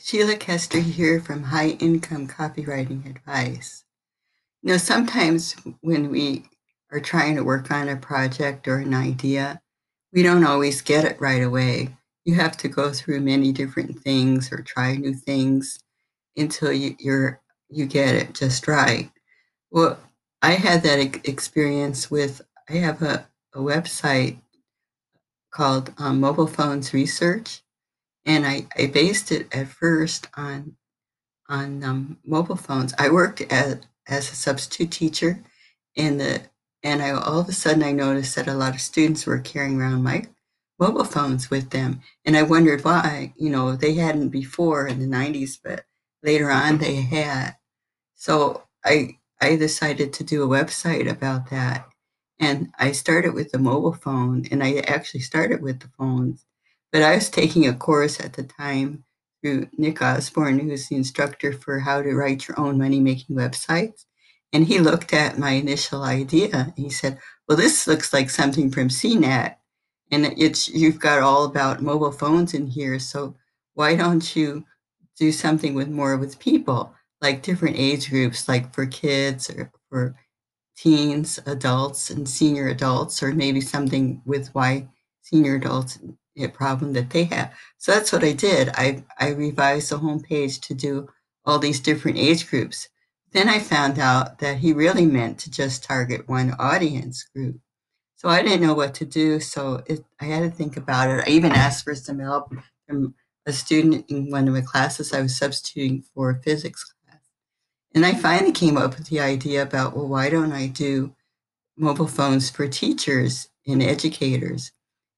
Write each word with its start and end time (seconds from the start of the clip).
Sheila 0.00 0.36
Koester 0.36 0.80
here 0.80 1.20
from 1.20 1.42
High 1.42 1.76
Income 1.78 2.28
Copywriting 2.28 3.04
Advice. 3.04 3.84
You 4.62 4.70
know, 4.70 4.76
sometimes 4.78 5.54
when 5.82 6.10
we 6.10 6.46
are 6.90 7.00
trying 7.00 7.36
to 7.36 7.44
work 7.44 7.70
on 7.70 7.90
a 7.90 7.96
project 7.96 8.66
or 8.66 8.78
an 8.78 8.94
idea, 8.94 9.60
we 10.10 10.22
don't 10.22 10.46
always 10.46 10.80
get 10.80 11.04
it 11.04 11.20
right 11.20 11.42
away. 11.42 11.94
You 12.24 12.34
have 12.36 12.56
to 12.58 12.68
go 12.68 12.92
through 12.92 13.20
many 13.20 13.52
different 13.52 14.00
things 14.00 14.50
or 14.50 14.62
try 14.62 14.96
new 14.96 15.12
things 15.12 15.78
until 16.34 16.72
you, 16.72 16.96
you're 16.98 17.38
you 17.68 17.84
get 17.84 18.14
it 18.14 18.32
just 18.32 18.66
right. 18.66 19.10
Well, 19.70 19.98
I 20.40 20.52
had 20.52 20.82
that 20.84 21.28
experience 21.28 22.10
with 22.10 22.40
I 22.70 22.76
have 22.76 23.02
a, 23.02 23.28
a 23.52 23.58
website 23.58 24.38
called 25.50 25.92
um, 25.98 26.20
Mobile 26.20 26.46
Phones 26.46 26.94
Research, 26.94 27.62
and 28.24 28.46
I, 28.46 28.66
I 28.76 28.86
based 28.86 29.32
it 29.32 29.52
at 29.54 29.68
first 29.68 30.28
on 30.36 30.76
on 31.48 31.84
um, 31.84 32.18
mobile 32.24 32.56
phones. 32.56 32.94
I 32.98 33.10
worked 33.10 33.40
as 33.52 33.78
as 34.08 34.30
a 34.30 34.36
substitute 34.36 34.90
teacher 34.90 35.42
in 35.94 36.18
the 36.18 36.42
and 36.82 37.02
I 37.02 37.10
all 37.10 37.40
of 37.40 37.48
a 37.48 37.52
sudden 37.52 37.82
I 37.82 37.92
noticed 37.92 38.36
that 38.36 38.48
a 38.48 38.54
lot 38.54 38.74
of 38.74 38.80
students 38.80 39.26
were 39.26 39.38
carrying 39.38 39.80
around 39.80 40.02
my 40.02 40.24
mobile 40.78 41.04
phones 41.04 41.50
with 41.50 41.70
them, 41.70 42.00
and 42.24 42.36
I 42.36 42.42
wondered 42.42 42.84
why. 42.84 43.34
You 43.36 43.50
know, 43.50 43.76
they 43.76 43.94
hadn't 43.94 44.30
before 44.30 44.86
in 44.86 44.98
the 45.00 45.06
'90s, 45.06 45.58
but 45.62 45.84
later 46.22 46.50
on 46.50 46.78
they 46.78 46.96
had. 46.96 47.56
So 48.14 48.64
I 48.84 49.18
I 49.40 49.56
decided 49.56 50.12
to 50.14 50.24
do 50.24 50.42
a 50.44 50.48
website 50.48 51.10
about 51.10 51.50
that, 51.50 51.88
and 52.40 52.72
I 52.78 52.92
started 52.92 53.34
with 53.34 53.52
the 53.52 53.58
mobile 53.58 53.94
phone, 53.94 54.46
and 54.50 54.62
I 54.62 54.78
actually 54.80 55.20
started 55.20 55.62
with 55.62 55.80
the 55.80 55.88
phones 55.98 56.46
but 56.92 57.02
I 57.02 57.14
was 57.14 57.30
taking 57.30 57.66
a 57.66 57.74
course 57.74 58.20
at 58.20 58.34
the 58.34 58.42
time 58.44 59.04
through 59.40 59.68
Nick 59.76 60.02
Usborne, 60.02 60.58
who's 60.58 60.88
the 60.88 60.96
instructor 60.96 61.52
for 61.52 61.80
how 61.80 62.02
to 62.02 62.14
write 62.14 62.46
your 62.46 62.60
own 62.60 62.78
money 62.78 63.00
making 63.00 63.34
websites. 63.34 64.04
And 64.52 64.66
he 64.66 64.78
looked 64.78 65.14
at 65.14 65.38
my 65.38 65.52
initial 65.52 66.02
idea 66.02 66.50
and 66.52 66.74
he 66.76 66.90
said, 66.90 67.18
Well, 67.48 67.56
this 67.56 67.86
looks 67.86 68.12
like 68.12 68.28
something 68.28 68.70
from 68.70 68.88
CNET. 68.88 69.56
And 70.10 70.26
it's 70.36 70.68
you've 70.68 71.00
got 71.00 71.22
all 71.22 71.44
about 71.44 71.82
mobile 71.82 72.12
phones 72.12 72.52
in 72.52 72.66
here. 72.66 72.98
So 72.98 73.34
why 73.74 73.96
don't 73.96 74.36
you 74.36 74.64
do 75.18 75.32
something 75.32 75.74
with 75.74 75.88
more 75.88 76.18
with 76.18 76.38
people, 76.38 76.94
like 77.22 77.42
different 77.42 77.76
age 77.78 78.10
groups, 78.10 78.46
like 78.46 78.74
for 78.74 78.84
kids 78.84 79.48
or 79.48 79.72
for 79.88 80.14
teens, 80.76 81.38
adults, 81.46 82.10
and 82.10 82.28
senior 82.28 82.68
adults, 82.68 83.22
or 83.22 83.32
maybe 83.32 83.60
something 83.62 84.20
with 84.26 84.48
why 84.48 84.88
senior 85.22 85.54
adults 85.54 85.98
a 86.36 86.48
problem 86.48 86.92
that 86.94 87.10
they 87.10 87.24
have. 87.24 87.52
So 87.78 87.92
that's 87.92 88.12
what 88.12 88.24
I 88.24 88.32
did. 88.32 88.70
I, 88.74 89.04
I 89.18 89.30
revised 89.30 89.90
the 89.90 89.98
homepage 89.98 90.60
to 90.62 90.74
do 90.74 91.08
all 91.44 91.58
these 91.58 91.80
different 91.80 92.18
age 92.18 92.48
groups. 92.48 92.88
Then 93.32 93.48
I 93.48 93.58
found 93.58 93.98
out 93.98 94.38
that 94.38 94.58
he 94.58 94.72
really 94.72 95.06
meant 95.06 95.38
to 95.40 95.50
just 95.50 95.84
target 95.84 96.28
one 96.28 96.54
audience 96.58 97.24
group. 97.34 97.56
So 98.16 98.28
I 98.28 98.42
didn't 98.42 98.66
know 98.66 98.74
what 98.74 98.94
to 98.94 99.04
do. 99.04 99.40
So 99.40 99.82
it, 99.86 100.04
I 100.20 100.26
had 100.26 100.40
to 100.40 100.50
think 100.50 100.76
about 100.76 101.10
it. 101.10 101.24
I 101.26 101.30
even 101.30 101.52
asked 101.52 101.84
for 101.84 101.94
some 101.94 102.20
help 102.20 102.54
from 102.86 103.14
a 103.46 103.52
student 103.52 104.08
in 104.08 104.30
one 104.30 104.46
of 104.46 104.54
my 104.54 104.60
classes 104.60 105.12
I 105.12 105.22
was 105.22 105.36
substituting 105.36 106.04
for 106.14 106.30
a 106.30 106.38
physics 106.42 106.84
class. 106.84 107.20
And 107.94 108.06
I 108.06 108.14
finally 108.14 108.52
came 108.52 108.76
up 108.76 108.96
with 108.96 109.08
the 109.08 109.20
idea 109.20 109.62
about, 109.62 109.96
well, 109.96 110.06
why 110.06 110.30
don't 110.30 110.52
I 110.52 110.68
do 110.68 111.14
mobile 111.76 112.06
phones 112.06 112.48
for 112.48 112.68
teachers 112.68 113.48
and 113.66 113.82
educators? 113.82 114.72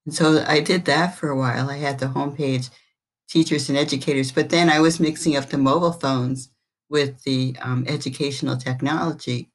And 0.05 0.13
so 0.13 0.43
I 0.47 0.59
did 0.59 0.85
that 0.85 1.15
for 1.17 1.29
a 1.29 1.37
while. 1.37 1.69
I 1.69 1.77
had 1.77 1.99
the 1.99 2.07
homepage, 2.07 2.69
teachers 3.29 3.69
and 3.69 3.77
educators, 3.77 4.31
but 4.31 4.49
then 4.49 4.69
I 4.69 4.79
was 4.79 4.99
mixing 4.99 5.35
up 5.35 5.49
the 5.49 5.57
mobile 5.57 5.93
phones 5.93 6.49
with 6.89 7.23
the 7.23 7.55
um, 7.61 7.85
educational 7.87 8.57
technology. 8.57 9.49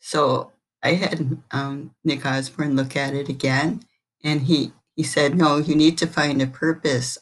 So 0.00 0.52
I 0.82 0.94
had 0.94 1.38
um, 1.52 1.94
Nick 2.04 2.26
Usborne 2.26 2.76
look 2.76 2.96
at 2.96 3.14
it 3.14 3.28
again, 3.28 3.82
and 4.24 4.42
he 4.42 4.72
he 4.96 5.02
said, 5.04 5.36
"No, 5.36 5.58
you 5.58 5.74
need 5.76 5.98
to 5.98 6.06
find 6.06 6.42
a 6.42 6.46
purpose 6.46 7.18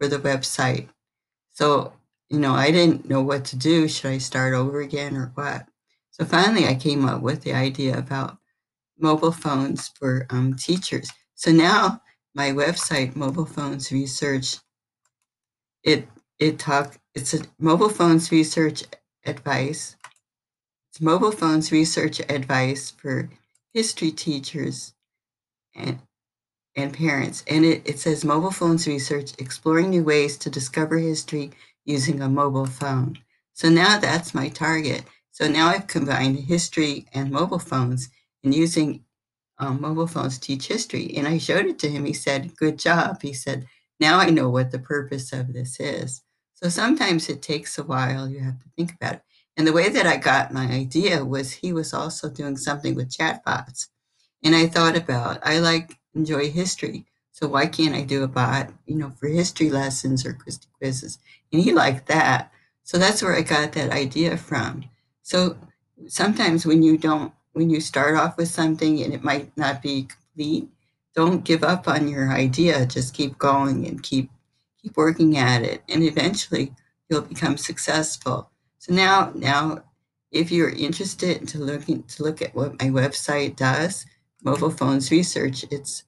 for 0.00 0.08
the 0.08 0.18
website." 0.18 0.88
So 1.50 1.94
you 2.30 2.40
know, 2.40 2.54
I 2.54 2.70
didn't 2.70 3.08
know 3.08 3.22
what 3.22 3.44
to 3.46 3.56
do. 3.56 3.88
Should 3.88 4.10
I 4.12 4.18
start 4.18 4.54
over 4.54 4.80
again 4.80 5.16
or 5.16 5.32
what? 5.34 5.66
So 6.12 6.24
finally, 6.24 6.66
I 6.66 6.74
came 6.74 7.04
up 7.06 7.22
with 7.22 7.42
the 7.42 7.54
idea 7.54 7.98
about 7.98 8.38
mobile 8.98 9.32
phones 9.32 9.88
for 9.88 10.26
um, 10.30 10.54
teachers. 10.56 11.10
So 11.40 11.52
now 11.52 12.02
my 12.34 12.50
website, 12.50 13.16
Mobile 13.16 13.46
Phones 13.46 13.90
Research, 13.90 14.58
it 15.82 16.06
it 16.38 16.58
talk 16.58 16.98
it's 17.14 17.32
a 17.32 17.40
mobile 17.58 17.88
phones 17.88 18.30
research 18.30 18.84
advice. 19.24 19.96
It's 20.90 21.00
mobile 21.00 21.32
phones 21.32 21.72
research 21.72 22.20
advice 22.28 22.90
for 22.90 23.30
history 23.72 24.10
teachers 24.10 24.92
and 25.74 26.00
and 26.76 26.92
parents. 26.92 27.42
And 27.48 27.64
it, 27.64 27.88
it 27.88 27.98
says 27.98 28.22
mobile 28.22 28.50
phones 28.50 28.86
research, 28.86 29.32
exploring 29.38 29.88
new 29.88 30.04
ways 30.04 30.36
to 30.40 30.50
discover 30.50 30.98
history 30.98 31.52
using 31.86 32.20
a 32.20 32.28
mobile 32.28 32.66
phone. 32.66 33.18
So 33.54 33.70
now 33.70 33.96
that's 33.98 34.34
my 34.34 34.50
target. 34.50 35.04
So 35.30 35.48
now 35.48 35.68
I've 35.68 35.86
combined 35.86 36.38
history 36.40 37.06
and 37.14 37.30
mobile 37.30 37.58
phones 37.58 38.10
and 38.44 38.54
using 38.54 39.06
um, 39.60 39.80
mobile 39.80 40.06
phones 40.06 40.38
teach 40.38 40.66
history. 40.66 41.14
And 41.16 41.28
I 41.28 41.38
showed 41.38 41.66
it 41.66 41.78
to 41.80 41.88
him. 41.88 42.04
He 42.04 42.12
said, 42.12 42.56
Good 42.56 42.78
job. 42.78 43.22
He 43.22 43.32
said, 43.32 43.66
Now 44.00 44.18
I 44.18 44.30
know 44.30 44.48
what 44.48 44.70
the 44.70 44.78
purpose 44.78 45.32
of 45.32 45.52
this 45.52 45.78
is. 45.78 46.22
So 46.54 46.68
sometimes 46.68 47.28
it 47.28 47.42
takes 47.42 47.78
a 47.78 47.84
while. 47.84 48.28
You 48.28 48.40
have 48.40 48.58
to 48.58 48.68
think 48.76 48.94
about 48.94 49.14
it. 49.14 49.22
And 49.56 49.66
the 49.66 49.72
way 49.72 49.88
that 49.88 50.06
I 50.06 50.16
got 50.16 50.52
my 50.52 50.66
idea 50.66 51.24
was 51.24 51.52
he 51.52 51.72
was 51.72 51.92
also 51.92 52.30
doing 52.30 52.56
something 52.56 52.94
with 52.94 53.10
chatbots. 53.10 53.88
And 54.42 54.54
I 54.54 54.66
thought 54.66 54.96
about, 54.96 55.38
I 55.42 55.58
like, 55.58 55.98
enjoy 56.14 56.50
history. 56.50 57.06
So 57.32 57.48
why 57.48 57.66
can't 57.66 57.94
I 57.94 58.02
do 58.02 58.22
a 58.22 58.28
bot, 58.28 58.70
you 58.86 58.96
know, 58.96 59.10
for 59.10 59.28
history 59.28 59.70
lessons 59.70 60.26
or 60.26 60.36
quizzes? 60.78 61.18
And 61.52 61.62
he 61.62 61.72
liked 61.72 62.06
that. 62.08 62.52
So 62.84 62.98
that's 62.98 63.22
where 63.22 63.34
I 63.34 63.42
got 63.42 63.72
that 63.72 63.90
idea 63.90 64.36
from. 64.36 64.84
So 65.22 65.56
sometimes 66.06 66.66
when 66.66 66.82
you 66.82 66.98
don't 66.98 67.32
when 67.52 67.70
you 67.70 67.80
start 67.80 68.16
off 68.16 68.36
with 68.36 68.48
something 68.48 69.02
and 69.02 69.12
it 69.12 69.24
might 69.24 69.56
not 69.56 69.82
be 69.82 70.08
complete, 70.08 70.68
don't 71.14 71.44
give 71.44 71.64
up 71.64 71.88
on 71.88 72.08
your 72.08 72.32
idea. 72.32 72.86
Just 72.86 73.14
keep 73.14 73.38
going 73.38 73.86
and 73.86 74.02
keep 74.02 74.30
keep 74.82 74.96
working 74.96 75.36
at 75.36 75.62
it, 75.62 75.82
and 75.88 76.02
eventually 76.02 76.72
you'll 77.08 77.20
become 77.22 77.56
successful. 77.58 78.50
So 78.78 78.94
now, 78.94 79.30
now, 79.34 79.82
if 80.30 80.50
you're 80.50 80.70
interested 80.70 81.46
to 81.48 81.58
looking 81.58 82.02
to 82.04 82.22
look 82.22 82.40
at 82.40 82.54
what 82.54 82.80
my 82.80 82.88
website 82.88 83.56
does, 83.56 84.06
mobile 84.42 84.70
phones 84.70 85.10
research, 85.10 85.64
it's 85.70 86.04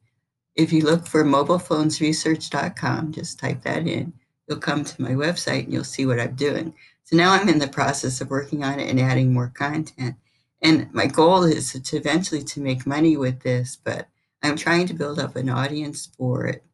if 0.54 0.72
you 0.72 0.82
look 0.84 1.06
for 1.06 1.24
mobilephonesresearch.com, 1.24 3.12
just 3.12 3.38
type 3.38 3.62
that 3.62 3.86
in. 3.86 4.12
You'll 4.48 4.58
come 4.58 4.84
to 4.84 5.02
my 5.02 5.12
website 5.12 5.64
and 5.64 5.72
you'll 5.72 5.84
see 5.84 6.06
what 6.06 6.20
I'm 6.20 6.34
doing. 6.34 6.74
So 7.04 7.16
now 7.16 7.32
I'm 7.32 7.48
in 7.48 7.58
the 7.58 7.68
process 7.68 8.20
of 8.20 8.30
working 8.30 8.62
on 8.64 8.78
it 8.78 8.88
and 8.88 9.00
adding 9.00 9.32
more 9.32 9.52
content 9.54 10.16
and 10.62 10.92
my 10.94 11.06
goal 11.06 11.42
is 11.42 11.72
to 11.72 11.96
eventually 11.96 12.42
to 12.42 12.60
make 12.60 12.86
money 12.86 13.16
with 13.16 13.40
this 13.40 13.76
but 13.76 14.08
i'm 14.42 14.56
trying 14.56 14.86
to 14.86 14.94
build 14.94 15.18
up 15.18 15.36
an 15.36 15.50
audience 15.50 16.08
for 16.16 16.46
it 16.46 16.64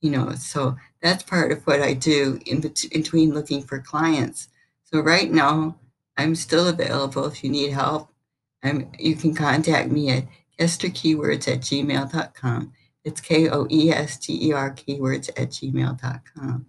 you 0.00 0.10
know 0.10 0.32
so 0.34 0.76
that's 1.02 1.22
part 1.24 1.52
of 1.52 1.66
what 1.66 1.82
i 1.82 1.92
do 1.92 2.38
in, 2.46 2.60
bet- 2.60 2.84
in 2.84 3.02
between 3.02 3.34
looking 3.34 3.62
for 3.62 3.80
clients. 3.80 4.48
So 4.84 5.00
right 5.00 5.30
now 5.30 5.76
i'm 6.16 6.34
still 6.34 6.68
available 6.68 7.26
if 7.26 7.42
you 7.42 7.50
need 7.50 7.72
help. 7.72 8.08
I'm, 8.64 8.92
you 8.98 9.16
can 9.16 9.34
contact 9.34 9.90
me 9.90 10.10
at 10.10 10.24
koesterkeywords 10.58 11.48
at 11.48 11.60
gmail.com 11.60 12.72
it's 13.04 13.20
k-o-e-s-t-e-r 13.20 14.74
keywords 14.74 15.28
at 15.30 15.50
gmail.com 15.50 16.66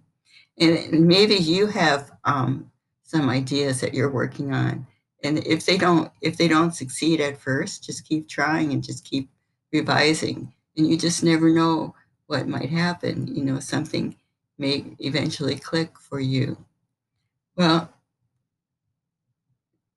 and, 0.58 0.76
and 0.78 1.06
maybe 1.06 1.34
you 1.34 1.66
have 1.66 2.10
um, 2.24 2.70
some 3.02 3.28
ideas 3.28 3.80
that 3.80 3.94
you're 3.94 4.10
working 4.10 4.52
on 4.52 4.86
and 5.24 5.38
if 5.46 5.66
they 5.66 5.76
don't 5.76 6.10
if 6.20 6.36
they 6.36 6.48
don't 6.48 6.74
succeed 6.74 7.20
at 7.20 7.40
first 7.40 7.84
just 7.84 8.06
keep 8.06 8.28
trying 8.28 8.72
and 8.72 8.82
just 8.82 9.04
keep 9.04 9.28
revising. 9.72 10.52
And 10.76 10.88
you 10.88 10.96
just 10.96 11.22
never 11.22 11.50
know 11.50 11.94
what 12.26 12.48
might 12.48 12.70
happen. 12.70 13.26
You 13.34 13.44
know 13.44 13.60
something 13.60 14.16
may 14.58 14.84
eventually 14.98 15.56
click 15.56 15.98
for 15.98 16.20
you. 16.20 16.56
Well 17.56 17.90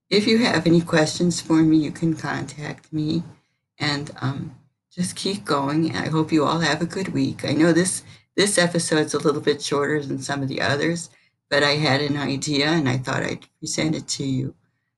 if 0.10 0.26
you 0.26 0.38
have 0.40 0.66
any 0.66 0.82
questions 0.82 1.42
for 1.42 1.62
me 1.62 1.78
you 1.78 1.92
can 1.92 2.16
contact 2.16 2.92
me. 2.92 3.24
And 3.80 4.10
um, 4.22 4.56
just 4.92 5.16
keep 5.16 5.46
going. 5.46 5.96
I 5.96 6.08
hope 6.08 6.32
you 6.32 6.44
all 6.44 6.62
have 6.62 6.82
a 6.82 6.88
good 6.88 7.10
week. 7.10 7.46
I 7.46 7.54
know 7.54 7.72
this 7.72 8.02
this 8.36 8.58
episode's 8.58 9.14
a 9.14 9.20
little 9.20 9.42
bit 9.42 9.62
shorter 9.62 10.02
than 10.02 10.20
some 10.20 10.42
of 10.42 10.48
the 10.48 10.62
others 10.62 11.10
but 11.50 11.64
i 11.64 11.72
had 11.72 12.02
an 12.02 12.18
idea 12.18 12.68
and 12.68 12.88
i 12.88 12.98
thought 12.98 13.24
i'd 13.24 13.46
present 13.60 13.96
it 13.96 14.08
to 14.08 14.24
you 14.24 14.54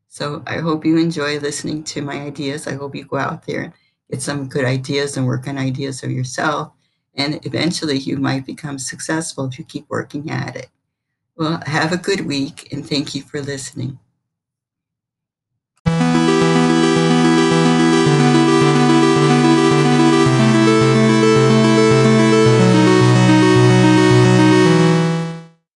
so 0.10 0.42
I 0.48 0.58
hope 0.58 0.86
you 0.86 0.98
enjoy 0.98 1.38
listening 1.40 1.84
to 1.86 2.02
my 2.02 2.20
ideas. 2.20 2.68
I 2.68 2.74
hope 2.74 2.96
you 2.96 3.06
go 3.06 3.18
out 3.18 3.46
there 3.46 3.62
and 3.62 3.74
get 4.10 4.24
some 4.24 4.50
good 4.50 4.66
ideas 4.66 5.16
and 5.16 5.28
work 5.28 5.48
on 5.48 5.58
ideas 5.58 6.04
of 6.04 6.12
yourself. 6.12 6.74
And 7.14 7.46
eventually 7.46 8.00
you 8.00 8.18
might 8.18 8.46
become 8.46 8.80
successful 8.80 9.46
if 9.46 9.60
you 9.60 9.66
keep 9.66 9.86
working 9.88 10.32
at 10.32 10.56
it. 10.56 10.70
Well, 11.36 11.62
have 11.68 11.94
a 11.94 11.98
good 11.98 12.26
week 12.26 12.74
and 12.74 12.88
thank 12.88 13.14
you 13.14 13.22
for 13.22 13.40
listening. 13.40 14.00